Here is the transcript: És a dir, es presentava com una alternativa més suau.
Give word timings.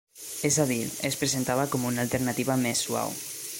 És 0.47 0.55
a 0.63 0.63
dir, 0.71 0.77
es 1.09 1.17
presentava 1.25 1.67
com 1.75 1.87
una 1.91 2.05
alternativa 2.07 2.59
més 2.67 2.85
suau. 2.89 3.17